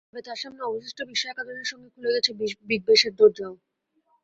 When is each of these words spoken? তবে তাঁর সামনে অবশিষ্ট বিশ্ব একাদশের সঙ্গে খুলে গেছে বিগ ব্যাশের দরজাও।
তবে 0.09 0.21
তাঁর 0.25 0.39
সামনে 0.43 0.61
অবশিষ্ট 0.65 0.99
বিশ্ব 1.09 1.23
একাদশের 1.27 1.69
সঙ্গে 1.71 1.87
খুলে 1.93 2.13
গেছে 2.15 2.31
বিগ 2.69 2.81
ব্যাশের 2.87 3.13
দরজাও। 3.19 3.53